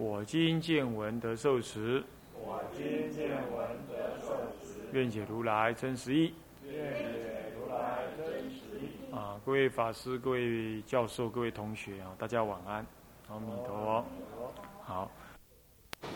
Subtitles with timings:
[0.00, 4.32] 我今见闻得受持，我今见闻得受
[4.64, 6.32] 持，愿解如来真实义。
[6.64, 9.14] 愿解如来真实义。
[9.14, 12.76] 啊，各位法师、各位教授、各位同学啊，大家晚安，
[13.28, 14.04] 阿弥陀佛。
[14.82, 15.10] 好，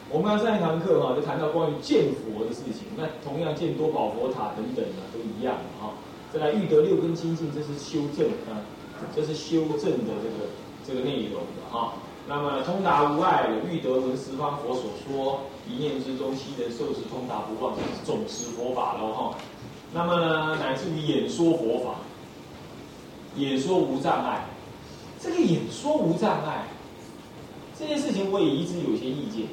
[0.09, 2.89] 我们刚上一堂课哈，就谈到关于见佛的事情。
[2.97, 5.93] 那同样见多宝佛塔等等啊，都一样哈。
[6.33, 8.65] 再来欲得六根清净，这是修正啊，
[9.15, 10.49] 这是修正的这个
[10.87, 11.93] 这个内容的哈。
[12.27, 19.37] 那么通达无碍，欲得闻十方佛所说，一念之中悉能受持通达不忘，这是总持佛法喽哈。
[19.93, 21.97] 那么呢，乃至于演说佛法，
[23.37, 24.47] 演说无障碍，
[25.21, 26.65] 这个演说无障碍
[27.79, 29.47] 这件事情，我也一直有些意见。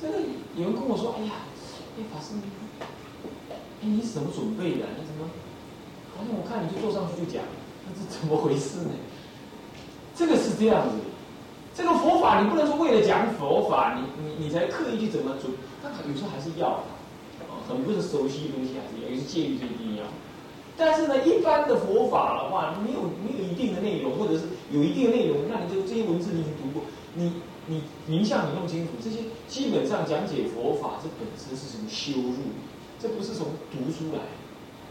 [0.00, 0.20] 这个
[0.54, 1.32] 有人跟我说：“哎呀，
[1.98, 2.34] 哎法师，
[3.50, 4.86] 哎你怎么准备的？
[4.96, 5.28] 你怎么？
[6.16, 7.42] 好像我看你就坐上去就讲，
[7.84, 8.90] 那是怎么回事呢？”
[10.14, 10.94] 这个是这样子。
[11.78, 15.48] 这个佛法，你不能说为了讲佛法，你你你才刻意去怎么做？
[15.80, 16.82] 但有时候还是要的
[17.46, 20.02] 啊，很不是熟悉的东西还是要，尤其是戒律是一定要。
[20.76, 26.82] 但是呢，一般的佛法的话，没有没有一定的内容，或者是有一定的内容，那你就这些文字你已经读过，
[27.14, 27.34] 你
[27.68, 32.42] 你名相你弄清楚，这些基本上讲解佛法，这本身是从修入，
[32.98, 34.18] 这不是从读出来，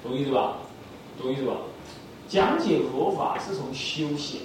[0.01, 0.59] 懂意思吧？
[1.21, 1.51] 懂意思吧？
[2.29, 4.39] 讲解佛法是从修显，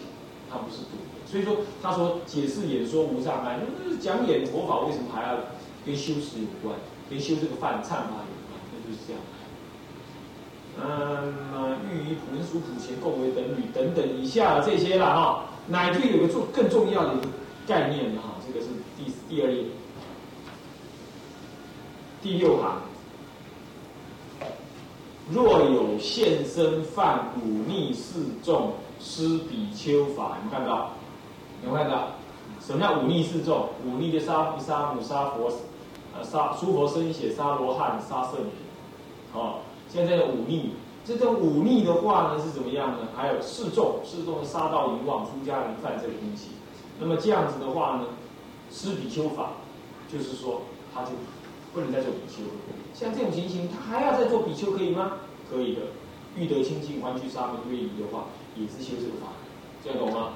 [0.53, 0.99] 它不是读。
[1.25, 5.39] 所以说，他说解释演说无障碍，那讲演佛法为什么还要
[5.87, 6.77] 跟修持有关，
[7.09, 8.61] 跟修这个饭忏法有关？
[8.71, 9.23] 那就是这样。
[10.79, 17.15] 嗯，欲以普文殊普贤共为等侣等等以下这些了哈，乃至有个重更重要的
[17.67, 19.65] 概念哈，这个是第第二页
[22.23, 22.81] 第六行，
[25.31, 28.73] 若有现身犯忤逆示众
[29.03, 30.93] 施比丘法，你看到？
[31.67, 32.09] 有看到？
[32.65, 33.69] 什么叫忤逆四众？
[33.85, 35.51] 忤逆的杀父杀母杀佛，
[36.15, 38.47] 呃杀诸佛生血杀罗汉杀圣人，
[39.35, 39.57] 哦，
[39.89, 40.71] 现在的忤逆，
[41.05, 43.09] 这种忤逆的话呢是怎么样呢？
[43.17, 46.51] 还有示众，示众杀盗淫妄，出家人犯这个东西。
[47.01, 48.05] 那么这样子的话呢，
[48.71, 49.51] 施比丘法，
[50.11, 50.63] 就是说
[50.95, 51.11] 他就
[51.75, 52.51] 不能再做比丘了。
[52.95, 55.15] 像这种情形，他还要再做比丘可以吗？
[55.51, 55.81] 可以的。
[56.37, 58.27] 欲得清净，还去沙门威仪的话，
[58.57, 59.33] 也是修这个法，
[59.85, 60.33] 这样懂吗？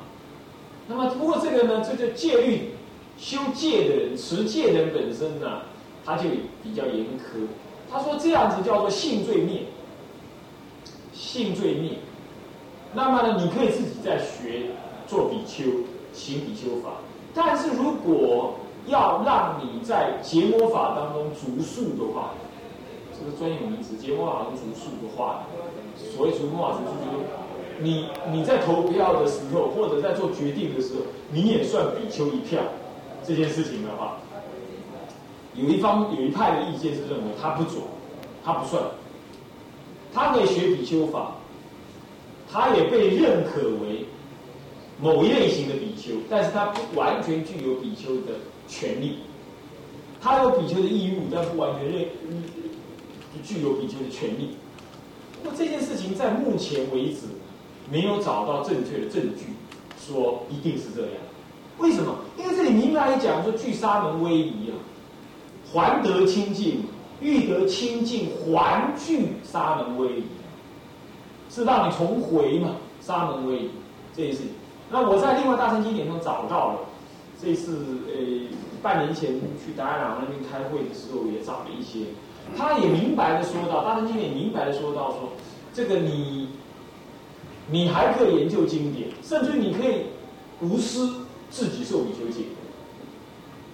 [0.89, 2.71] 那么，不过这个呢，这个戒律
[3.19, 5.63] 修戒的人、持戒的人本身呢，
[6.05, 6.25] 他就
[6.63, 7.47] 比较严苛。
[7.91, 9.63] 他说这样子叫做性罪灭，
[11.13, 11.99] 性罪灭。
[12.95, 14.71] 那么呢，你可以自己在学
[15.07, 15.65] 做比丘、
[16.13, 16.91] 行比丘法。
[17.35, 18.55] 但是如果
[18.87, 22.31] 要让你在结魔法当中逐数的话，
[23.13, 25.43] 这个专有名词，结魔法中逐数的话，
[25.97, 26.93] 所谓逐魔法就是。
[27.79, 32.59] 你你在投票的时候，或者在做决定的时候，你也算比丘一票，
[33.23, 34.17] 这件事情的话，
[35.55, 37.83] 有一方有一派的意见是认为他不准，
[38.43, 38.83] 他不算，
[40.15, 41.33] 他可以学比丘法，
[42.51, 44.07] 他也被认可为
[44.99, 49.19] 某一类型的比丘，但是他不完全具有比丘的权利，
[50.19, 52.09] 他有比丘的义务，但不完全认
[53.45, 54.57] 具有比丘的权利。
[55.47, 57.21] 那这件事情在目前为止。
[57.89, 59.45] 没有找到正确的证据，
[59.97, 61.13] 说一定是这样。
[61.79, 62.17] 为什么？
[62.37, 64.75] 因为这里明白讲说，具沙门威仪啊，
[65.73, 66.83] 还得清净，
[67.21, 70.25] 欲得清净，还具沙门威仪，
[71.49, 72.71] 是让你重回嘛？
[73.01, 73.71] 沙门威仪
[74.17, 74.49] 这件事情。
[74.91, 76.81] 那我在另外大乘经典中找到了，
[77.41, 79.31] 这次呃半年前
[79.65, 82.07] 去达赖喇嘛那边开会的时候，也找了一些，
[82.55, 85.33] 他也明白的说到，大乘经典明白的说到说，
[85.73, 86.49] 这个你。
[87.69, 90.03] 你还可以研究经典，甚至你可以
[90.61, 92.45] 无私自己受比丘戒。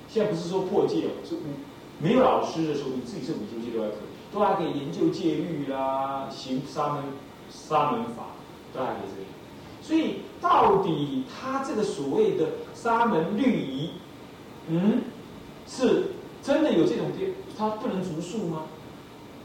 [0.09, 1.41] 现在不是说破戒哦，是无
[1.99, 7.05] 没有老师的时候，你自己受比丘戒都还可以，都还可以研究戒律啦，行沙门
[7.51, 8.29] 沙门法，
[8.73, 9.31] 都还可以这样。
[9.83, 13.91] 所以到底他这个所谓的沙门律仪，
[14.69, 15.03] 嗯，
[15.67, 18.65] 是真的有这种地，他不能逐数吗？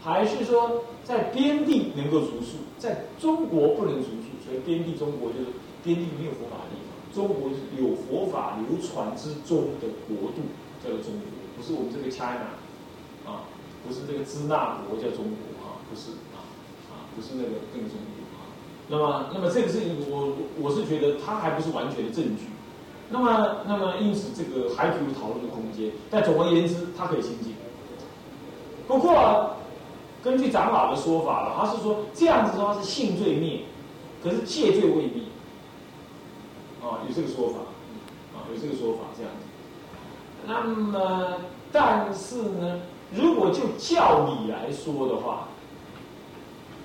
[0.04, 4.34] 还是说在边地能够逐数，在中国不能逐数？
[4.44, 5.48] 所以边地中国就是
[5.84, 10.42] 边地没有佛法的地方，中国有佛法流传之中的国度
[10.84, 12.56] 叫做中国，不是我们这个 China
[13.26, 13.46] 啊，
[13.86, 16.48] 不是这个支那国叫中国啊，不是啊
[16.90, 18.50] 啊，不是那个那个中国啊。
[18.90, 22.48] 那么，那么这个事情，我我是觉得它还不是完全的证据。
[23.09, 25.92] 那么，那么因此这个还可以有讨论的空间。
[26.09, 27.54] 但总而言之，它可以清净。
[28.88, 29.51] 不过，
[30.24, 33.62] 根据长老的说法了，他是说这样子的话是性罪灭，
[34.24, 35.24] 可是戒罪未灭。
[36.81, 37.59] 啊，有这个说法，
[38.33, 39.45] 啊，有这个说法这样子。
[40.45, 41.38] 那么，
[41.71, 42.80] 但是呢，
[43.13, 45.48] 如果就教理来说的话，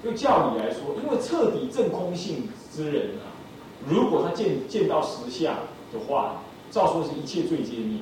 [0.02, 3.30] 就教理来说，因为彻底证空性之人啊，
[3.88, 5.54] 如果他见见到实相
[5.93, 7.99] 的话，照说是一切罪皆灭，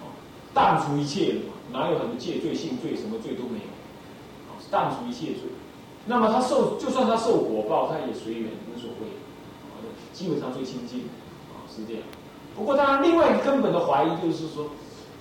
[0.00, 0.10] 啊，
[0.52, 3.70] 淡除一切的嘛，哪有很多戒罪、性罪，什么罪都没有，
[4.50, 5.42] 啊，淡除一切罪。
[6.06, 9.08] 那么他受，就算他受果报，他也随缘，无所谓。
[10.12, 11.02] 基本上最亲近，
[11.52, 12.02] 啊，是这样。
[12.56, 14.70] 不过，当然，另外一个根本的怀疑就是说，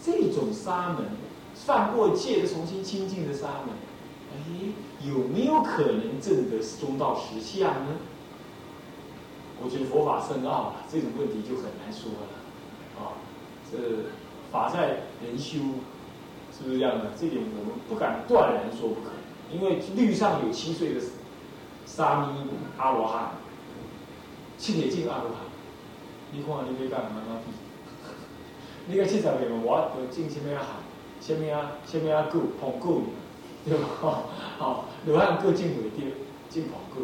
[0.02, 1.06] 这种沙门
[1.54, 3.76] 犯过戒的重新亲近的沙门，
[4.34, 4.38] 哎，
[5.08, 7.98] 有没有可能证得中道实相呢？
[9.64, 12.28] 我觉得佛法深奥了，这种问题就很难说了。
[13.00, 13.18] 啊，
[13.72, 13.78] 这
[14.52, 15.60] 法在人修，
[16.52, 17.12] 是不是这样的？
[17.20, 21.02] 这点我们不敢断然说不可能，因为律上有七岁的
[21.86, 23.32] 沙弥阿罗汉。
[24.58, 25.46] 七年进阿罗汉，
[26.32, 27.38] 你看你要干嘛嘛？
[27.46, 27.52] 比？
[28.88, 30.78] 你个七十岁嘛，我就进什么啊汉，
[31.22, 33.04] 什么啊什么啊狗捧狗，
[33.64, 33.86] 对吧？
[34.58, 36.12] 好，罗汉各进为第
[36.50, 37.02] 进捧狗，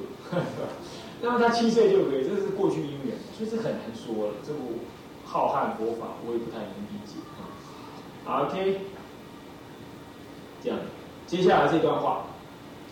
[1.26, 4.34] 那么他七岁就可以，这是过去因缘，所以这很难说了。
[4.46, 4.80] 这部
[5.24, 7.16] 浩瀚佛法，我也不太能理解
[8.28, 8.42] 啊。
[8.42, 8.82] OK，
[10.62, 10.78] 这样，
[11.26, 12.26] 接下来这段话，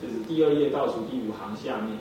[0.02, 1.98] 就是第二页倒数第五行下面。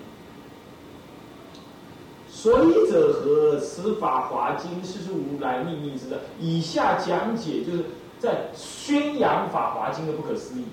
[2.29, 3.59] 所以者何？
[3.59, 6.21] 此法华经是如来秘密之的。
[6.39, 7.85] 以下讲解就是
[8.21, 10.65] 在宣扬法华经的不可思议，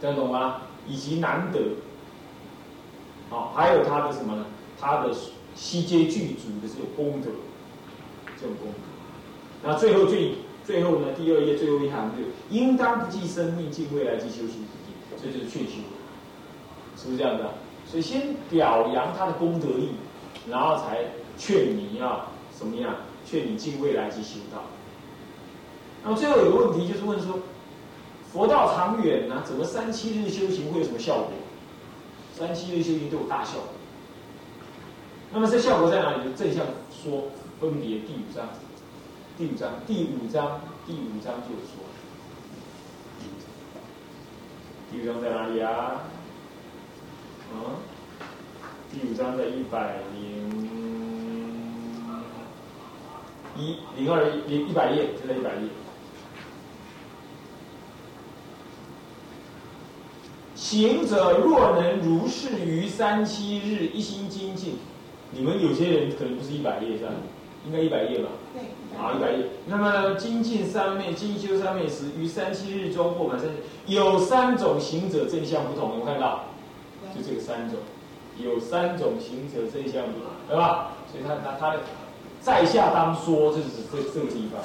[0.00, 0.62] 听得懂吗？
[0.86, 1.60] 以及难得。
[3.28, 4.46] 好，还有他的什么呢？
[4.80, 5.14] 他的
[5.54, 7.30] 悉皆具足的这种功德，
[8.40, 8.78] 这种功德。
[9.62, 10.34] 那最后最
[10.64, 11.06] 最后呢？
[11.16, 15.78] 第二页最后一行就应当不计生命，尽未来及修行途径，这就是劝修，
[16.96, 17.54] 是不是这样的？
[17.86, 19.90] 所以先表扬他的功德力。
[20.48, 21.04] 然后才
[21.36, 22.24] 劝你要
[22.56, 22.94] 怎么样？
[23.28, 24.62] 劝你进未来及修道。
[26.04, 27.40] 那么最后有个问题就是问说，
[28.32, 31.32] 佛道长远呢，怎么三七日修行会有什么效果？
[32.32, 33.75] 三七日修行都有大效果。
[35.32, 36.24] 那么这效果在哪里？
[36.24, 37.24] 就正向说，
[37.60, 38.48] 分别第五章，
[39.36, 41.84] 第五章，第五章，第五章就说，
[44.90, 46.02] 第五章在哪里啊？
[47.52, 47.76] 嗯？
[48.90, 50.68] 第五章的一百零
[53.58, 55.68] 一零二一零一百页，就在一百页。
[60.54, 64.78] 行者若能如是于三七日一心精进，
[65.36, 67.10] 你们有些人可能不是一百页是吧？
[67.66, 68.28] 应该一百页吧？
[68.54, 68.62] 对，
[68.96, 69.46] 好一百页。
[69.66, 73.48] 那么精进三昧、精修三昧时，于三七日中或满三
[73.86, 76.44] 有三种行者正向不同，有看到？
[77.14, 77.78] 就这个三种。
[78.38, 80.92] 有三种行者正相不同，对吧？
[81.10, 81.80] 所以他他他的
[82.40, 84.60] 在下当说，就是这这个地方，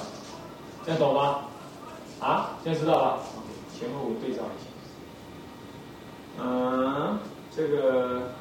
[0.85, 1.45] 这样懂吗？
[2.19, 3.19] 啊，现在知道了。
[3.73, 6.43] 前后对照一下。
[6.43, 7.17] 嗯，
[7.55, 8.33] 这个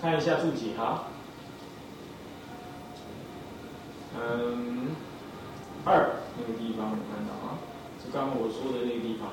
[0.00, 1.04] 看一下注解哈。
[4.16, 4.96] 嗯，
[5.84, 7.58] 二那个地方有看到啊，
[8.02, 9.28] 就刚刚我说的那个地方。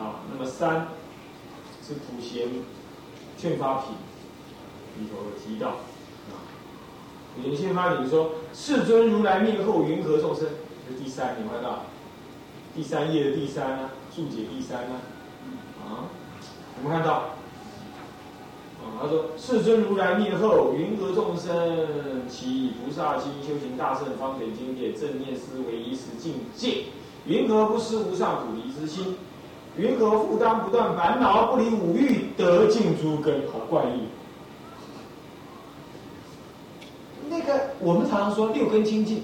[0.00, 0.88] 啊，那么三
[1.86, 2.48] 是普贤
[3.36, 3.94] 劝发品
[4.98, 6.48] 里头提到啊，
[7.36, 10.48] 普贤劝发品说：世尊如来灭后，云何众生？
[10.88, 11.84] 这第三，你看到
[12.74, 13.90] 第三页的第三啊？
[14.14, 15.00] 注解第三啊？
[15.88, 16.04] 啊，
[16.82, 17.14] 我们看到
[18.80, 22.28] 啊，他说：世尊如来灭后，云何众生？
[22.28, 26.84] 其菩萨心修行大圣方便经典正念思维一时境界，
[27.24, 29.16] 云何不失无上菩提之心？
[29.78, 33.42] 云何负担不断烦恼不离五欲得尽诸根？
[33.50, 34.08] 好怪异。
[37.30, 39.22] 那个我们常常说六根清净，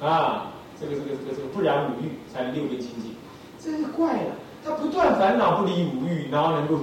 [0.00, 3.14] 啊，这个这个这个这个不染五欲才六根清净，
[3.60, 4.32] 这是怪了。
[4.66, 6.80] 他不断烦恼不离五欲，然后能够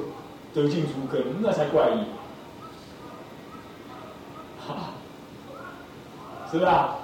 [0.53, 1.99] 得尽诸根，那才怪异。
[4.65, 4.91] 哈，
[6.49, 6.95] 是不是啊？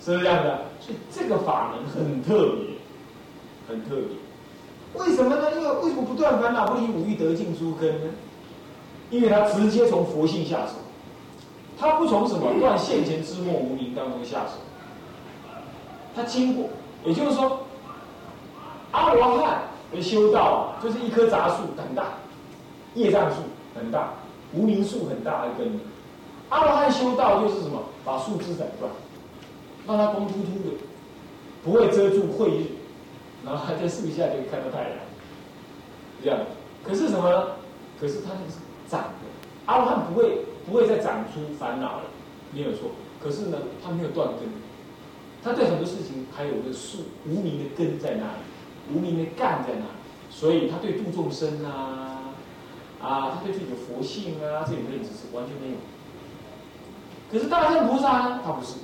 [0.00, 0.58] 是不是这样的？
[0.80, 2.74] 所以这个法门很特别，
[3.68, 4.16] 很特别。
[4.94, 5.52] 为什么呢？
[5.54, 8.10] 因为为什么不断烦恼不离五欲得尽诸根呢？
[9.10, 10.72] 因为他直接从佛性下手，
[11.78, 14.54] 他不从什么断现前之末无名当中下手，
[16.16, 16.68] 他经过，
[17.04, 17.60] 也就是说，
[18.90, 22.14] 阿罗汉的修道就是一棵杂树很大，
[22.94, 23.36] 业障树
[23.74, 24.12] 很大，
[24.52, 25.80] 无名树很大的根。
[26.50, 27.82] 阿罗汉修道就是什么？
[28.04, 28.90] 把树枝斩断，
[29.86, 30.76] 让它光秃秃的，
[31.62, 32.64] 不会遮住慧日，
[33.44, 34.98] 然后还在树下就可以看到太阳，
[36.22, 36.38] 这样。
[36.82, 37.48] 可是什么呢？
[38.00, 38.56] 可是它那个是
[38.88, 39.26] 长的，
[39.66, 42.04] 阿罗汉不会不会再长出烦恼了，
[42.52, 42.90] 没有错。
[43.22, 44.48] 可是呢，他没有断根，
[45.42, 48.42] 他对很多事情还有个树无名的根在那里，
[48.92, 49.90] 无名的干在那里，
[50.30, 52.32] 所以他对度众生啊，
[53.00, 55.76] 啊，他对自己的佛性啊这种认知是完全没有。
[57.30, 58.40] 可是大圣菩萨呢？
[58.44, 58.74] 他不是，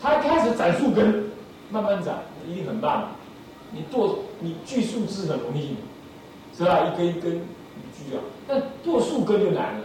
[0.00, 1.30] 他开始斩树根，
[1.70, 3.08] 慢慢斩，一定很慢。
[3.72, 5.76] 你剁你锯树枝很容易，
[6.56, 6.80] 是吧？
[6.80, 8.18] 一根一根你锯掉，
[8.48, 9.80] 但剁树根就难了。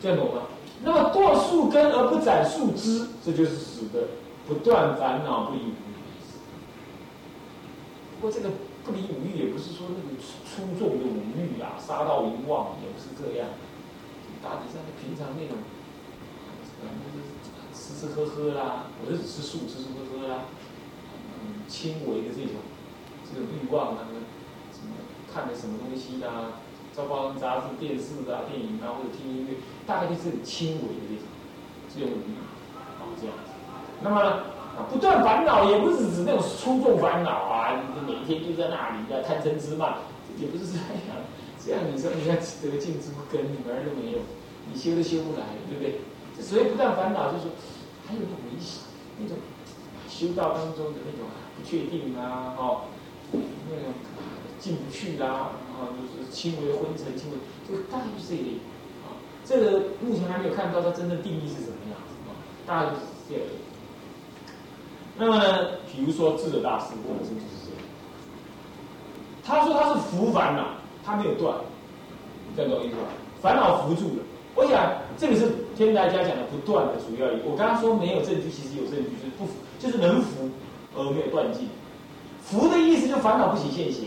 [0.00, 0.42] 这样懂吗？
[0.82, 4.06] 那么剁树根而不斩树枝，这就是指的
[4.48, 5.74] 不断烦恼不离五欲。
[5.74, 5.83] 不
[8.24, 8.48] 过这个
[8.88, 13.52] 不离五欲也不是说那个粗重的五欲啊，杀盗淫妄也不是这样。
[14.40, 15.60] 大体上平常那种。
[17.72, 20.44] 吃吃喝喝啦，我就只吃素，吃吃喝喝啦，
[21.40, 22.60] 嗯，轻微的这种
[23.24, 24.08] 这种欲望啊，
[24.72, 24.96] 什么
[25.32, 26.60] 看的什么东西啊，
[26.94, 31.24] 照报杂志、电视啊、电影啊，或者听音乐，大概就是很轻微的这种
[31.94, 32.36] 这种欲
[32.76, 33.52] 啊，这样子。
[34.02, 34.44] 那么，
[34.90, 39.94] 不断烦恼也不是指那种粗重烦恼啊，你每天就在那里要贪嗔痴慢，
[40.36, 41.16] 也不是这样。
[41.64, 44.18] 这样你说你看得尽之根你门儿都没有，
[44.68, 46.00] 你修都修不来，对不对？
[46.42, 47.48] 所以不断烦恼，就是
[48.06, 48.82] 还有个危险，
[49.18, 49.38] 那种
[50.08, 51.24] 修道当中的那种
[51.56, 52.90] 不确定啊，哦，
[53.32, 53.94] 那种
[54.58, 58.50] 进不去啦，啊，就是轻微昏沉，轻微，就大概就是这一类，
[59.06, 63.44] 啊，这个目前还没有看到它真正定义是什么样子，啊，大概就是这样。
[65.16, 67.80] 那么呢，比如说智者大师本身就是这样，
[69.44, 70.64] 他说他是伏烦恼，
[71.04, 71.56] 他没有断，
[72.56, 73.02] 这样懂意思吧？
[73.40, 74.22] 烦恼伏住了。
[74.56, 77.28] 我想这个是天台家讲的不断的主要。
[77.44, 80.48] 我刚刚说没有证据，其实有证据，就是不就是能服
[80.96, 81.68] 而没有断尽。
[82.42, 84.06] 服的意思就烦恼不起现行。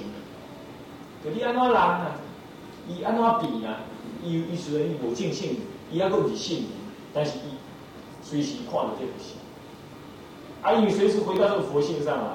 [1.23, 2.11] 可你安怎拉呢？
[2.87, 3.75] 以安怎比呢？
[4.23, 5.57] 以以时人有尽性，
[5.91, 6.65] 伊要够起性，
[7.13, 7.51] 但是伊
[8.21, 9.37] 随时看到这不行。
[10.67, 12.31] 啊，因为随时回到这个佛性上来，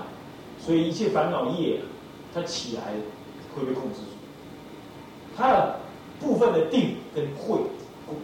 [0.58, 1.80] 所以一切烦恼业，
[2.32, 2.94] 它起来
[3.54, 4.16] 会被控制住。
[5.36, 5.80] 它的
[6.18, 7.60] 部分的定跟慧。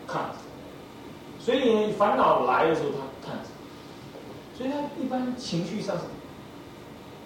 [0.06, 0.32] 看，
[1.40, 3.38] 所以烦恼来的时候，他看，
[4.54, 6.02] 所以他一般情绪上是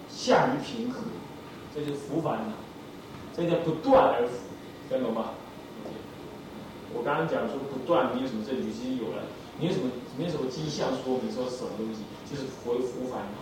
[0.07, 1.01] 下于平和，
[1.75, 2.53] 这就是福烦恼，
[3.35, 4.33] 这叫不断而福，
[4.87, 5.31] 听懂吗？
[6.93, 9.23] 我刚刚讲说不断，没有什么证据，其实有了，
[9.59, 13.39] 没有什么没有什么迹象说明说什么东西就是回福烦恼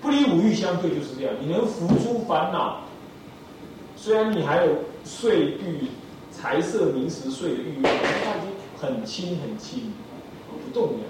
[0.00, 2.82] 不离五欲相对就是这样，你能伏出烦恼，
[3.96, 4.72] 虽然你还有
[5.04, 5.88] 岁欲。
[6.36, 7.92] 财色名食睡的欲望，
[8.24, 9.92] 它已经很轻很轻，
[10.50, 11.04] 不动摇。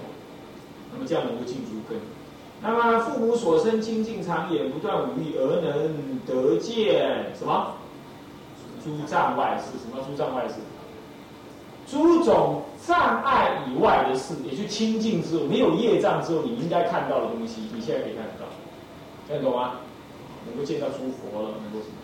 [0.93, 1.99] 那么这样能够进诸根。
[2.61, 7.73] 那么父母所生清净常也，不断五欲而能得见什么？
[8.83, 10.53] 诸障外事，什么诸障外事？
[11.87, 18.45] 诸种障碍以外的事，也就清净之后，没有业障之后，你应该看到的东西，你现在可以看得到。
[19.27, 19.79] 看得懂吗？
[20.47, 21.95] 能够见到诸佛了，能够什么？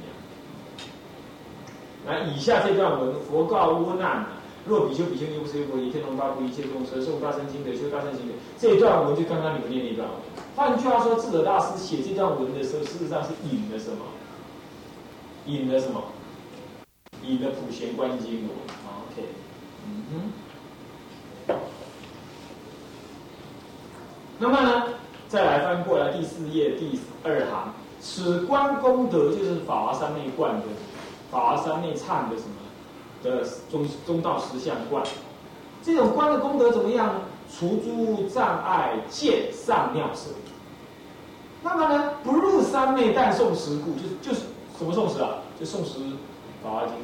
[2.04, 4.26] 那以下这段文，佛告阿难：
[4.66, 10.18] 若比丘、比丘尼、不舍佛以天龙八部一切众生受大乘经的，修大乘经的，这一段文就刚刚你们念那段文。
[10.56, 14.06] 换句话说，智者大师写这段文的时候，事实上是引了什么？
[15.46, 16.04] 引了什么？
[17.24, 18.50] 引了普贤观经。
[20.14, 20.32] 嗯。
[24.40, 24.88] 那么呢，
[25.28, 30.66] 再来翻过来第四页第二行，此观功德就是法华三昧观的。
[31.30, 32.56] 法华三昧忏的什么
[33.24, 35.02] 的中中道实相观，
[35.82, 37.22] 这种观的功德怎么样呢？
[37.50, 40.32] 除诸障碍，见上妙色。
[41.64, 44.42] 那么呢，不入三昧，但诵十故，就就是
[44.78, 45.36] 什么诵十啊？
[45.60, 46.00] 就诵十
[46.64, 46.96] 法华经，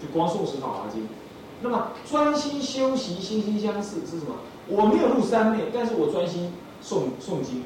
[0.00, 1.08] 就光诵十法华经。
[1.62, 4.34] 那么专心修习，心心相似是什么？
[4.68, 6.52] 我没有入三昧，但是我专心
[6.82, 7.62] 诵诵经，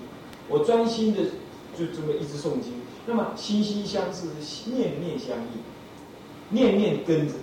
[0.49, 1.21] 我专心的
[1.79, 2.73] 就这么一直诵经。
[3.07, 4.29] 那么心心相似，
[4.67, 5.63] 念念相应。
[6.51, 7.35] 念念跟着，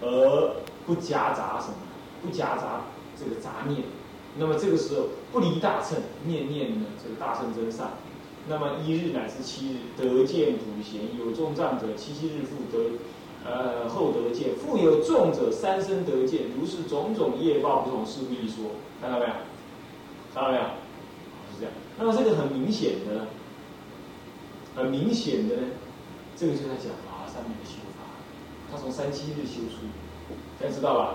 [0.00, 1.76] 而不夹杂什么，
[2.22, 2.82] 不夹杂
[3.18, 3.82] 这个杂念。
[4.36, 7.90] 那么这个时候不离大乘，念念呢这个大乘真善。
[8.48, 12.90] 那么一日乃至七日得见普贤，有重障者七七日复得，
[13.44, 18.72] 呃后得见，富有众者三生得见，如是种种业报不同，是不一说。
[19.00, 19.32] 看到没有？
[20.34, 20.62] 看到没有？
[20.62, 21.72] 是这样。
[21.98, 23.26] 那么这个很明显的，
[24.76, 25.62] 很明显的呢，
[26.36, 28.04] 这个就在讲啊上面的修法，
[28.70, 29.86] 他从三七日修出，
[30.60, 31.14] 大家知道吧？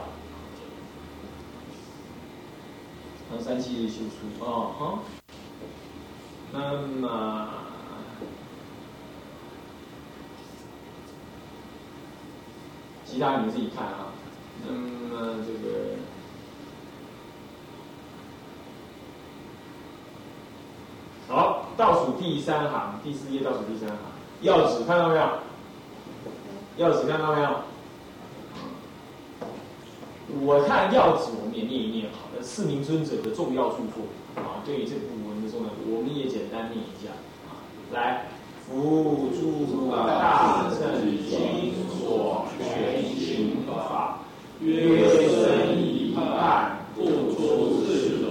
[3.29, 4.99] 从三七日修出哦，哈。
[6.53, 7.49] 那么，
[13.15, 14.11] 其他你们自己看啊。
[14.67, 15.95] 那么这个，
[21.29, 23.97] 好，倒数第三行，第四页倒数第三行，
[24.41, 25.21] 药纸看到没有？
[26.75, 27.61] 药纸看到没有？
[30.41, 32.27] 我看药纸，我们也念一念好。
[32.41, 34.03] 四名尊者的重要著作
[34.35, 37.13] 啊，对于这部文的重要，我们也简单念一下
[37.47, 37.63] 啊。
[37.93, 38.27] 来，
[38.67, 44.19] 辅助大圣经所全行法，
[44.59, 48.27] 约生一半，不出四种，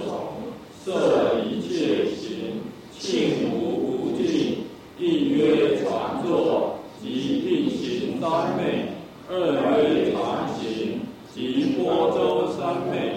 [0.83, 2.61] 摄一切行，
[2.91, 4.57] 庆无不尽，
[4.99, 8.89] 一曰传作，即并行三昧；
[9.29, 10.99] 二曰常行，
[11.33, 13.15] 即波州三昧。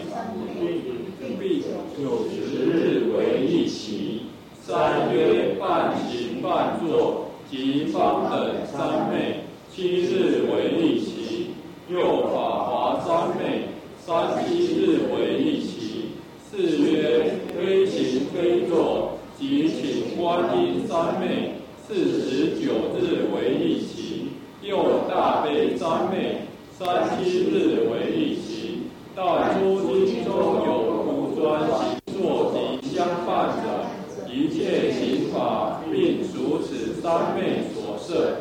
[1.38, 1.60] 必
[1.96, 4.22] 九十日为一期，
[4.60, 11.50] 三曰半行半坐，即方等三昧；七日为一期，
[11.88, 13.68] 又法华三昧，
[14.00, 16.08] 三七日为一期；
[16.50, 21.54] 四曰非行非坐，即请观音三昧，
[21.86, 24.30] 四十九日为一期；
[24.62, 28.82] 又大悲三昧，三七日为一期。
[29.14, 30.34] 但诸经中
[30.66, 30.98] 有。
[31.38, 33.86] 专行坐及相伴者，
[34.26, 38.38] 一切行法并属此三昧所设。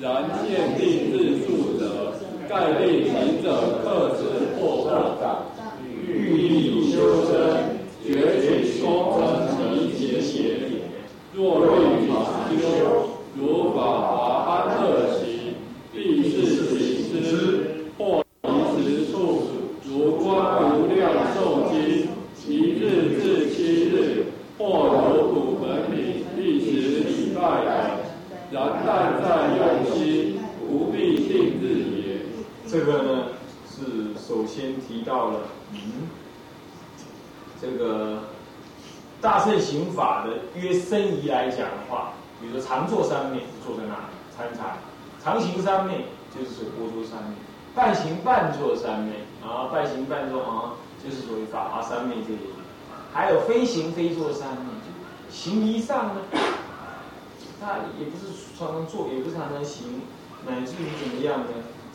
[0.00, 2.14] 然限定日数者，
[2.48, 5.46] 盖令行者克制破障，
[6.04, 7.30] 欲力修身，
[8.04, 9.12] 绝取功
[9.46, 10.82] 成离结邪点。
[11.32, 13.78] 若欲法修，如法
[14.08, 15.54] 华安乐行，
[15.92, 19.42] 必是行之，或离时处，
[19.84, 22.10] 如观无量寿经。
[22.48, 24.24] 一日至七日，
[24.58, 27.70] 或如骨盆品，一时礼拜等。
[28.50, 29.60] 然但在用
[29.94, 31.64] 心，不必定日
[31.96, 32.00] 也。
[32.66, 33.08] 这个呢，
[33.68, 35.40] 是首先提到了，
[35.72, 35.80] 嗯，
[37.60, 38.24] 这个
[39.20, 44.76] 大圣行法的约深仪来讲的话，比如说常坐三昧，坐在那里参禅；
[45.24, 47.34] 常行三昧，就是说波州三昧；
[47.74, 50.72] 半行半坐三昧，啊，半行半坐啊。
[51.02, 52.52] 就是属于法华三昧这一类，
[53.10, 54.66] 还有非行非坐三昧，
[55.30, 56.20] 行一上呢，
[57.58, 58.26] 他也不是
[58.58, 60.02] 常常坐，也不是常常行，
[60.46, 61.46] 乃至于怎么样呢？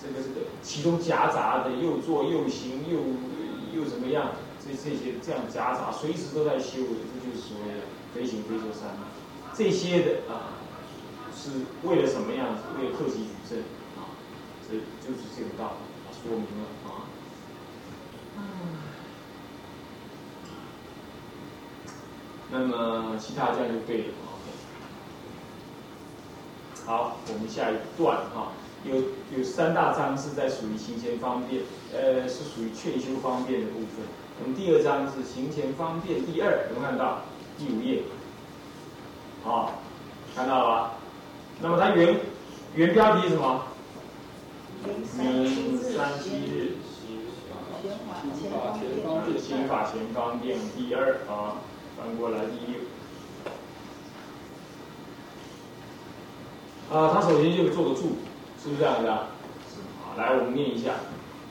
[0.01, 4.31] 这个这个其中夹杂的又做又行又又怎么样？
[4.65, 7.81] 这这些这样夹杂，随时都在修的，这就是所谓的
[8.13, 9.05] 非行飞坐三昧。
[9.53, 10.57] 这些的啊，
[11.35, 11.51] 是
[11.83, 12.63] 为了什么样子？
[12.79, 13.59] 为了克己举正
[13.95, 14.09] 啊，
[14.67, 17.05] 这就是这个道理啊，说明了啊。
[22.51, 24.13] 那么其他这样就对了。
[26.85, 28.51] 好，我们下一段哈，
[28.83, 28.95] 有
[29.37, 34.05] 有三大章是在属于行前方便，呃，是属于劝修方便的部分。
[34.43, 37.21] 我们第二章是行前方便第二，有没有看到？
[37.57, 38.03] 第五页，
[39.43, 39.79] 好，
[40.35, 40.91] 看到了吧？
[41.61, 42.19] 那么它原
[42.75, 43.63] 原标题是什么？
[44.83, 51.55] 明三七日行法前方便，行法前方便第二啊。
[51.97, 52.81] 翻过来第六
[56.91, 58.17] 啊，他首先就做个注，
[58.65, 59.27] 是不是这样子啊？
[60.01, 60.95] 好，来我们念一下：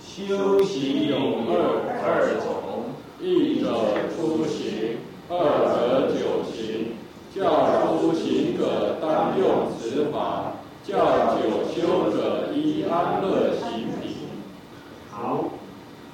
[0.02, 3.70] 修行有二二种，一者
[4.10, 4.98] 出行，
[5.28, 6.96] 二者久行。
[7.32, 14.16] 教出行者当用此法，教九修者依安乐行品。
[15.12, 15.44] 好。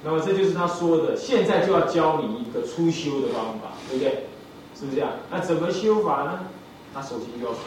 [0.04, 4.26] 那么这就是他说的，现在就要教你一个初修的方法，对不对？
[4.74, 5.12] 是不是这样？
[5.30, 6.40] 那怎么修法呢？
[6.92, 7.60] 他首先就要说，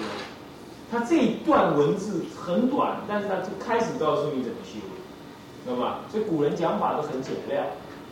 [0.93, 4.77] 他这一段文字很短，但是他就开始告诉你怎么修，
[5.65, 7.65] 那么所以古人讲法都很简练，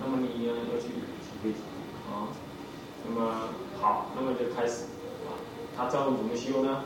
[0.03, 0.95] 那么你呢要去体
[1.43, 2.25] 会体会啊。
[3.05, 3.33] 那么
[3.79, 4.85] 好，那么就开始
[5.27, 5.37] 啊，
[5.77, 6.79] 他教你怎么修呢？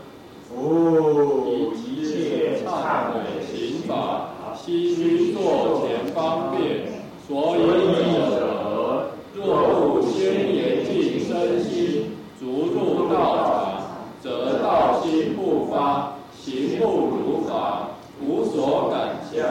[0.54, 6.92] 哦，一切忏悔行法，悉须作前方便。
[7.26, 7.60] 所以
[8.36, 13.82] 者，若不先严净身心，逐入道场，
[14.22, 15.02] 则道
[15.76, 17.90] 八，行不如法，
[18.22, 19.50] 无所感向。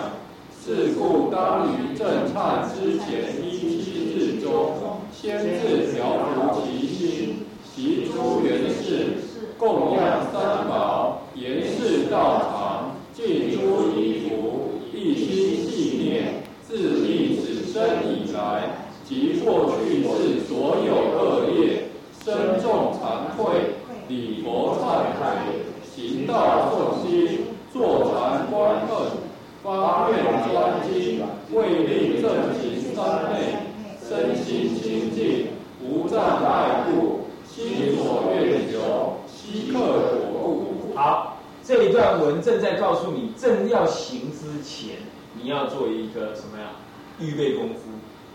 [0.64, 4.70] 是故当于正忏之前一七日中，
[5.12, 9.18] 先自调伏其心，习诸元事，
[9.58, 16.42] 供养三宝，严饰道场，尽诸衣服，一心系念。
[16.66, 21.84] 自立此生以来，及过去世所有恶业，
[22.24, 23.74] 深重惭愧，
[24.08, 25.73] 礼佛忏悔。
[25.94, 27.40] 行道诵经，
[27.72, 29.24] 坐禅观恨。
[29.62, 31.22] 发愿专精，
[31.54, 32.30] 为令正
[32.60, 33.56] 行三昧，
[34.06, 35.46] 身心清净，
[35.82, 40.94] 无障碍故，心所愿求，悉克果故。
[40.94, 44.96] 好，这一段文正在告诉你，正要行之前，
[45.42, 46.72] 你要做一个什么呀？
[47.18, 47.80] 预备功夫。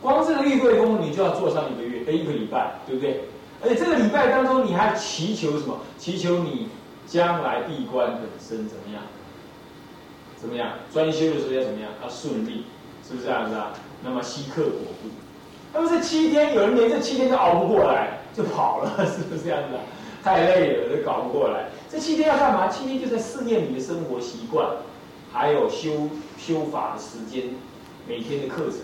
[0.02, 3.22] 光这个预备功夫，你就要做上一个月，哎，一个礼拜，对不对？
[3.62, 5.78] 而且这个礼拜当中，你还祈求什么？
[6.00, 6.68] 祈求你
[7.10, 9.02] 将来闭关本身怎么样？
[10.38, 10.74] 怎么样？
[10.94, 11.90] 专修的时候要怎么样？
[12.04, 12.66] 要顺利，
[13.06, 13.74] 是不是这样子啊？
[14.04, 15.10] 那么稀克果腹。
[15.74, 19.78] 那么这七天，有人连这七天都熬不过来，就跑了， 是不是这样子？
[20.24, 21.70] 太累了，都搞不过来。
[21.90, 22.68] 这七天要干嘛？
[22.68, 24.68] 七天就在试验你的生活习惯，
[25.34, 27.56] 还有修修法的时间，
[28.08, 28.82] 每天的课程，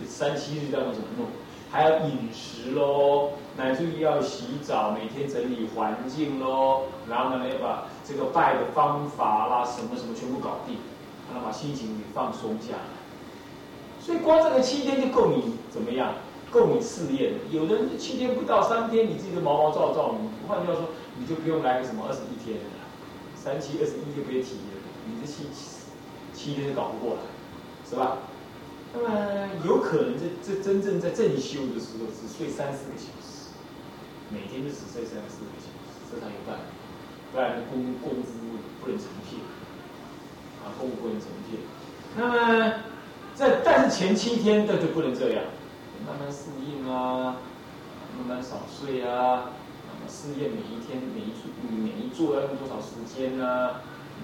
[0.00, 1.26] 这三七日当中怎么弄？
[1.74, 10.78] 还要饮食喽，乃至于要洗澡，每天整理环境喽，然后呢，要把这个拜的方法啦，什么什么全部搞定。
[11.26, 16.12] 然后把心情给放松下来，所以光这个七天就够你怎么样？
[16.50, 20.14] 够你试验有的人七天不到三天，你自己都毛毛躁躁。
[20.20, 20.84] 你换句话说，
[21.18, 22.84] 你就不用来个什么二十一天了，
[23.34, 24.76] 三七二十一就别提了。
[25.08, 25.44] 你这七
[26.34, 27.22] 七天就搞不过来，
[27.88, 28.18] 是吧？
[28.94, 33.50] 那么有可能在这真正在正修的时候，只睡三四个小时，
[34.30, 36.62] 每天就只睡三四个小时，这才有办法，
[37.32, 38.30] 不然功功夫
[38.80, 39.42] 不能成片。
[40.62, 41.60] 啊，功夫不能成片。
[42.16, 42.74] 那么，
[43.34, 45.44] 在但是前七天的就不能这样，
[46.06, 47.36] 慢慢适应啊，
[48.16, 49.50] 慢慢少睡啊，
[49.84, 53.72] 那么试验每一天每一处每一坐要用多少时间呢？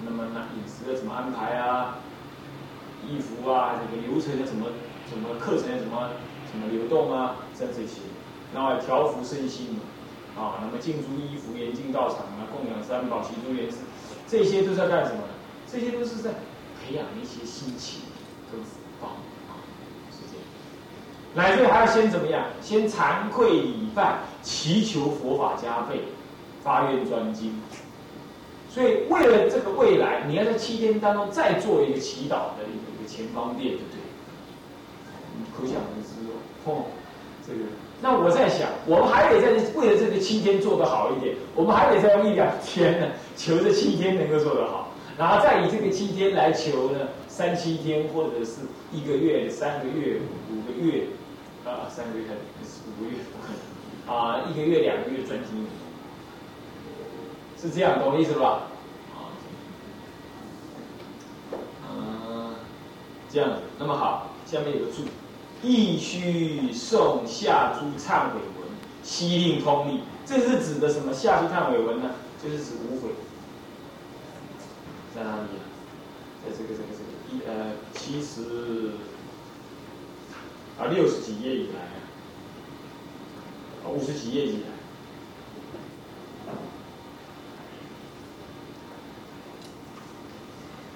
[0.05, 1.99] 那么那饮食要怎么安排啊？
[3.07, 4.67] 衣服啊，这个流程的什么
[5.09, 6.11] 什么课程要怎么
[6.51, 7.37] 什么流动啊？
[7.55, 8.01] 像这些，
[8.55, 13.79] 然后调服身心嘛啊，那么进出衣服、严禁道场啊，供养三宝、习诸元事，
[14.27, 15.23] 这些都是要干什么？
[15.71, 16.31] 这些都是在
[16.81, 18.01] 培养一些心情
[18.51, 19.09] 跟福报
[19.49, 19.63] 啊，
[20.11, 20.45] 是这样。
[21.35, 22.45] 乃至还要先怎么样？
[22.61, 26.01] 先惭愧礼拜，祈求佛法加倍，
[26.65, 27.61] 发愿专精。
[28.69, 33.99] 所以为了这个未来，你要在七天当中再做一个祈祷的一个前方便，对不对？
[35.57, 36.11] 可想而知
[36.65, 36.85] 哦，
[37.47, 37.59] 这个。
[38.03, 44.89] 那我在想，我们还得在为了这个七天做得好一点，我们还得再用一两天呢，求这七天能够做得好。
[45.19, 50.19] 然后再以这个七天来求呢，三七天或者是一个月、三个月、
[50.51, 51.09] 五个月，
[51.67, 52.35] 啊，三个月还、
[52.89, 53.19] 五个月，
[54.07, 55.67] 啊，一个月、两个月专心，
[57.61, 58.63] 是这样，懂我意思吧？
[59.13, 59.29] 啊，
[61.91, 62.55] 嗯，
[63.33, 65.05] 这样子，那么好，下面有个注，
[65.63, 68.69] 亦须诵下诸忏悔文，
[69.05, 71.13] 悉令通力，这是指的什么？
[71.15, 72.11] 下诸忏悔文呢？
[72.43, 73.11] 就是指无悔。
[75.15, 75.63] 在哪里啊？
[76.45, 78.91] 在这个这个这个一呃七十
[80.77, 81.83] 啊六十几页以来
[83.85, 86.53] 啊，五十几页以来，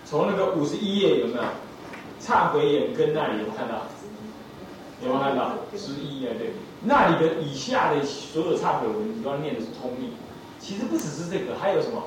[0.05, 1.42] 从那个五十一页有没有？
[2.25, 3.83] 忏悔眼根那里有没有看到？
[5.03, 5.57] 有没有看到？
[5.77, 10.13] 十一啊，对，那里的以下的所有忏悔文，你都要念的是通义。
[10.59, 12.03] 其实不只是这个，还有什么？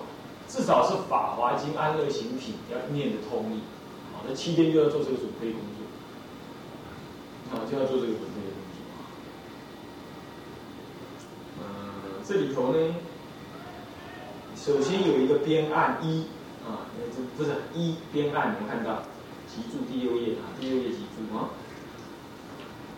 [0.47, 3.59] 至少是《法华经》《安乐行品》要念的通义，
[4.15, 5.83] 啊，那七天就要做这个准备工作，
[7.51, 8.79] 啊，就要做这个准备工作。
[11.59, 11.65] 嗯，
[12.25, 12.95] 这里头呢，
[14.55, 16.27] 首先有一个编案一，
[16.65, 19.03] 啊，这不是一编案，你们看到，
[19.57, 21.49] 集注第六页啊，第六页集注啊。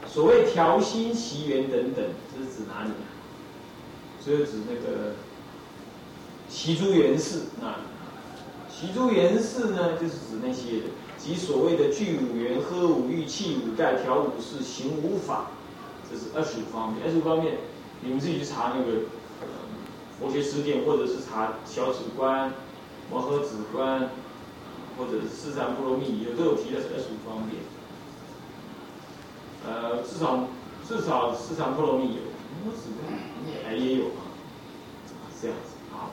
[0.06, 2.04] 所谓调心、习缘等等，
[2.36, 2.92] 这是指哪里？
[4.24, 5.14] 这是指那个。
[6.50, 7.86] 习诸元事啊，
[8.68, 10.82] 习诸元事呢，就是指那些，
[11.16, 15.52] 即所谓的具五元、喝五欲、气五盖、调五事、行五法，
[16.10, 17.06] 这是二十五方面。
[17.06, 17.60] 二十五方面，
[18.02, 19.02] 你们自己去查那个
[20.20, 22.52] 佛学词典，或者是查小止观、
[23.12, 24.10] 摩诃止观，
[25.00, 27.64] 或者是四禅波罗蜜，有都有提的是二十五方便。
[29.66, 30.46] 呃，至少
[30.86, 32.22] 至少四禅波罗蜜有，
[32.66, 34.28] 摩诃止观也也有啊，
[35.42, 36.12] 这样子好。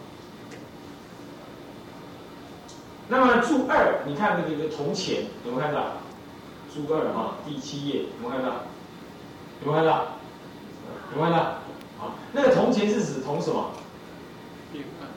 [3.08, 5.98] 那么注二，你看那个铜钱有没有看到？
[6.72, 8.48] 注二哈，第七页有没有看到？
[9.64, 10.06] 有没有看到？
[11.14, 11.58] 有没有看到？
[11.98, 13.70] 好，那个铜钱是指铜什么？
[14.72, 15.08] 边岸。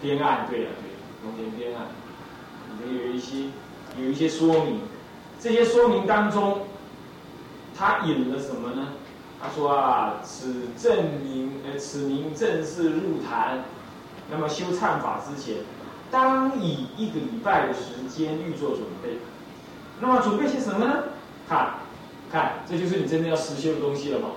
[0.00, 1.88] 边岸，对了对了，铜钱边岸，
[2.78, 3.46] 里面有一些
[3.98, 4.80] 有一些说明，
[5.40, 6.66] 这些说明当中，
[7.76, 8.88] 他引了什么呢？
[9.42, 13.64] 他说啊，此证明呃，此名正式入坛，
[14.30, 15.56] 那么修忏法之前，
[16.10, 19.18] 当以一个礼拜的时间预做准备。
[20.00, 21.04] 那么准备些什么呢？
[21.48, 21.74] 看，
[22.32, 24.28] 看，这就是你真正要实修的东西了嘛，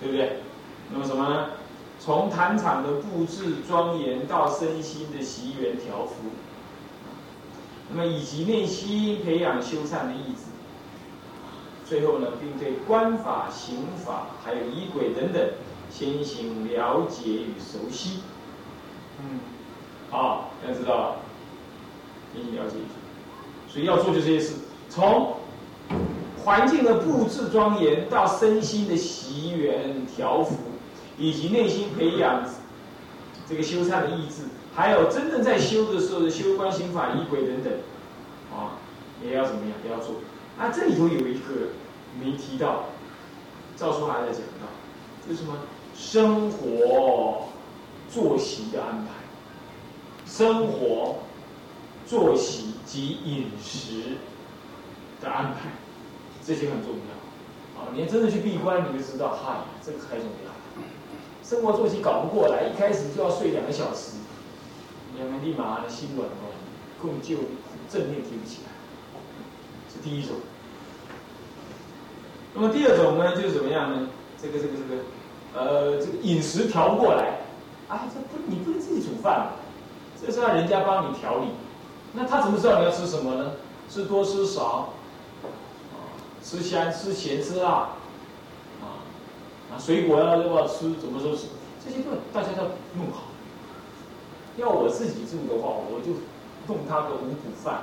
[0.00, 0.40] 对不对？
[0.92, 1.50] 那么什么呢？
[2.06, 6.14] 从坛场的布置庄严到身心的习缘调伏，
[7.90, 10.44] 那么以及内心培养修善的意志。
[11.84, 15.50] 最后呢，并对观法、行法还有仪轨等等，
[15.90, 18.20] 先行了解与熟悉。
[19.18, 19.40] 嗯，
[20.08, 21.16] 好，大家知道了，
[22.32, 22.94] 先行了解一下。
[23.68, 24.54] 所以要做就这些事，
[24.88, 25.34] 从
[26.44, 30.54] 环境的布置庄严到身心的习缘调伏，
[31.18, 32.44] 以及内心培养
[33.48, 34.42] 这个修禅的意志，
[34.74, 37.72] 还有真正在修的时候的修观、行法、仪轨等等，
[38.52, 38.76] 啊，
[39.24, 39.72] 也要怎么样？
[39.84, 40.16] 也要做。
[40.58, 41.68] 啊，这里头有一个
[42.20, 42.86] 没提到，
[43.76, 44.66] 赵书还在讲到，
[45.26, 45.56] 就是什么
[45.94, 47.48] 生活
[48.10, 49.10] 作息的安排，
[50.26, 51.18] 生活
[52.06, 54.16] 作息及饮食
[55.20, 55.70] 的安排，
[56.44, 57.80] 这些很重要。
[57.80, 60.45] 啊，你真的去闭关，你就知道，嗨，这个太重要。
[61.48, 64.16] 生活作息搞不过来，一开始就要睡两个小时，
[65.14, 66.50] 你们立马心软哦，
[67.00, 67.36] 根本就
[67.88, 68.72] 正念提不起来。
[69.88, 70.34] 是第一种，
[72.52, 74.08] 那么第二种呢，就是怎么样呢？
[74.42, 75.02] 这个这个这个，
[75.54, 77.38] 呃，这个饮食调不过来，
[77.86, 79.52] 啊，这不你不能自己煮饭，
[80.20, 81.46] 这是要人家帮你调理。
[82.12, 83.52] 那他怎么知道你要吃什么呢？
[83.88, 84.94] 吃多吃少，
[86.42, 87.90] 吃香吃咸吃辣，
[89.78, 90.92] 水果要要不要吃？
[91.00, 91.46] 怎么说吃？
[91.84, 92.64] 这些都大家要
[92.96, 93.24] 弄好。
[94.56, 96.12] 要我自己住的话，我就
[96.66, 97.82] 弄他个五谷饭。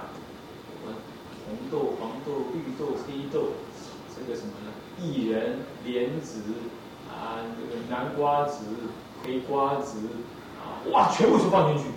[1.46, 3.50] 红豆、黄豆、绿豆、黑豆，
[4.16, 4.72] 这个什么呢？
[5.02, 6.42] 薏仁、莲子
[7.12, 8.64] 啊，这个南瓜子、
[9.24, 9.98] 黑瓜子
[10.58, 11.90] 啊，哇，全部都放进去。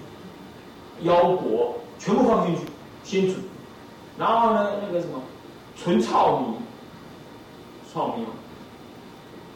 [1.02, 2.62] 腰果全部放进去，
[3.04, 3.40] 先煮。
[4.18, 5.22] 然后呢，那个什么，
[5.76, 6.56] 纯糙米，
[7.92, 8.24] 糙米，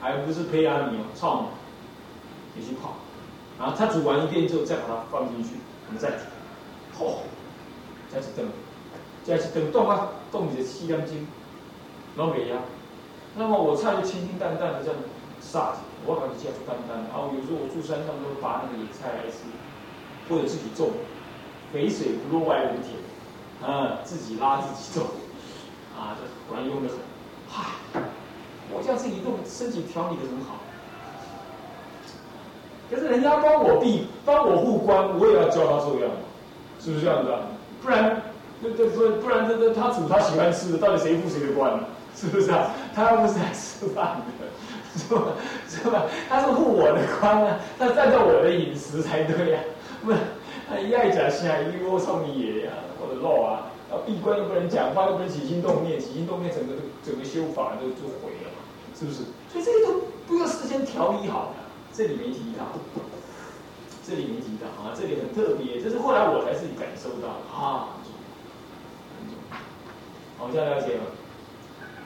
[0.01, 2.95] 还不是胚芽米哦，糙米，也去泡。
[3.59, 5.51] 然后它煮完一遍之后，再把它放进去，
[5.87, 6.25] 我们再煮。
[6.99, 7.19] 嚯，
[8.13, 8.47] 再去等。
[9.23, 11.29] 再是等冻啊，冻你的气量筋，
[12.17, 12.57] 老美呀。
[13.37, 14.97] 那么我菜就清清淡淡的这样
[15.41, 17.05] 撒起，我感觉这样就淡淡。
[17.13, 19.45] 然后有时候我住山上都拔那个野菜来吃，
[20.27, 20.91] 或者自己种，
[21.71, 25.07] 肥水不落外人田，啊，自己拉自己种，
[25.95, 26.99] 啊，这管用的很。
[27.47, 28.01] 嗨，
[28.73, 30.57] 我这样自己动，身体调理的很好。
[32.91, 36.11] 可是人家帮我闭，帮我护关，我也要教他做样，
[36.81, 37.41] 是不是这样子啊？
[37.83, 38.23] 不然。
[38.63, 41.85] 这这，不不然这这他煮他喜欢吃的，到底谁付谁的关呢？
[42.15, 42.71] 是不是啊？
[42.95, 45.23] 他又不是来吃饭的，是吧？
[45.67, 46.05] 是吧？
[46.29, 49.61] 他是护我的关啊，他占到我的饮食才对呀。
[50.05, 50.19] 不是，
[50.69, 58.50] 他一爱讲下一窝臭米野呀，或者肉啊，啊闭关又不能讲话，又不能起心动念，起心动念整个整个修法都就毁了，
[59.01, 59.25] 是不是？
[59.51, 61.55] 所以这些都不要事先调理好的，
[61.93, 62.67] 这里没提到，
[64.07, 67.97] 这里没提到啊，这里很特别，这是后来我才自己感受到啊。
[70.37, 71.05] 好，这样了解吗？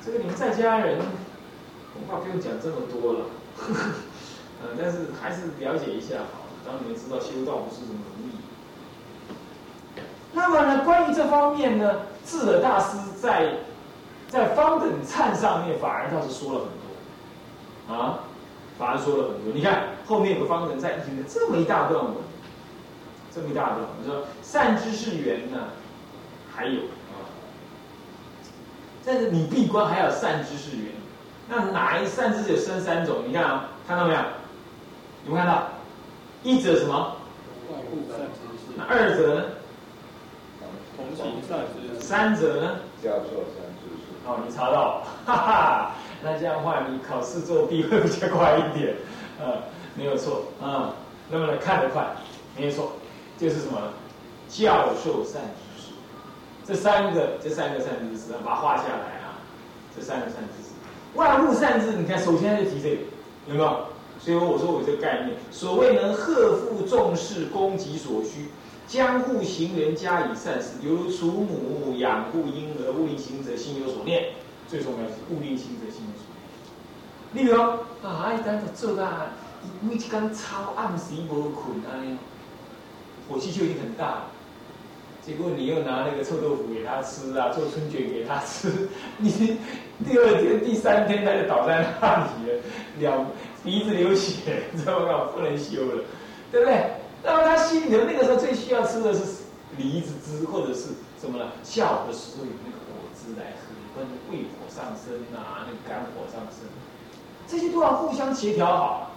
[0.04, 1.00] 这个你们在家人
[1.92, 3.26] 恐怕不用讲这么多了，
[4.62, 8.30] 呃，但是还是了解一下好，让你们知道修道不是那么容易。
[10.32, 13.58] 那么呢，关于这方面呢，智者大师在
[14.28, 16.83] 在方等忏上面反而倒是说了很多，
[17.88, 18.20] 啊，
[18.78, 19.52] 反而说了很多。
[19.54, 22.14] 你看后面有个方程在引的这么一大段文，
[23.34, 25.58] 这么一大段，你说善知识缘呢，
[26.54, 27.28] 还有啊。
[29.04, 30.92] 但是你闭关还要善知识缘，
[31.48, 33.18] 那哪一善知识有生三种？
[33.26, 34.20] 你看啊，看到没有？
[35.26, 35.68] 有没有看到？
[36.42, 37.16] 一者什么？
[37.70, 38.72] 外部善知识。
[38.76, 39.44] 那二者呢？
[40.96, 42.00] 同情善知识。
[42.00, 42.76] 三者呢？
[43.02, 44.12] 教授善知识。
[44.26, 45.92] 哦，你查到，哈哈，
[46.24, 48.94] 那这样的话，你考试作弊会比较快一点，
[49.38, 50.94] 呃，没有错啊。
[51.30, 52.16] 那么呢，看得快，
[52.56, 52.92] 没错，
[53.36, 53.78] 就是什么？
[54.48, 55.88] 教授善知识。
[56.66, 59.36] 这三个，这三个善知识啊，把它画下来啊。
[59.94, 60.70] 这三个善知识，
[61.14, 62.96] 万物善知，你看，首先就提这个，
[63.48, 63.86] 有没有？
[64.18, 68.48] 所以我说我这个概念，所谓能贺复重视，供给所需，
[68.86, 74.30] 将护行人加以善事，犹如楚母养护婴儿，勿令行者心有所念。
[74.68, 76.26] 最重要是勿令行者心有所
[77.32, 77.46] 念。
[77.46, 77.60] 例如
[78.06, 79.26] 啊，一旦做啊
[79.80, 82.18] 每一天超暗时无困安，
[83.28, 84.24] 火气就已经很大了。
[85.24, 89.30] 结果你又拿那个臭豆腐给他吃啊，做春卷给他吃，你
[90.04, 93.26] 第二天、第三天他就倒在那里了，了
[93.64, 95.30] 鼻子流血，你知道吗？
[95.34, 96.04] 不能修了，
[96.52, 96.90] 对不对？
[97.22, 99.20] 那么他心里头那个时候最需要吃的是
[99.78, 101.50] 梨子汁，或者是什么呢？
[101.62, 103.63] 下午的时候有那个果汁来喝，
[103.94, 106.66] 分胃火上升啊，那个肝火上升，
[107.46, 109.13] 这些都要互相协调好。